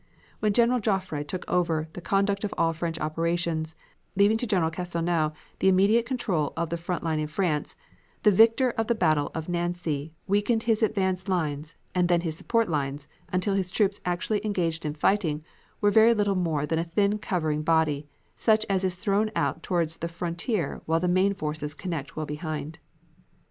[0.39, 3.75] When General Joffre took over the conduct of all French operations,
[4.15, 7.75] leaving to General Castelnau the immediate control of the front in France,
[8.23, 12.67] the victor of the battle of Nancy weakened his advance lines and then his support
[12.67, 15.43] lines, until his troops actually engaged in fighting
[15.81, 19.97] were very little more than a thin covering body, such as is thrown out towards
[19.97, 22.79] the frontier while the main forces connect well behind.